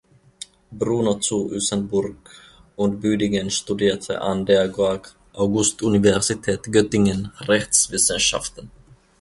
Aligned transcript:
Bruno 0.71 1.19
zu 1.19 1.51
Ysenburg 1.53 2.31
und 2.75 3.01
Büdingen 3.01 3.51
studierte 3.51 4.19
an 4.21 4.47
der 4.47 4.67
Georg-August-Universität 4.67 6.63
Göttingen 6.71 7.27
Rechtswissenschaften. 7.41 8.71